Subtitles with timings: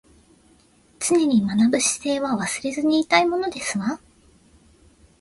[0.97, 3.99] 常に学ぶ姿勢は忘れずにいたいものですわ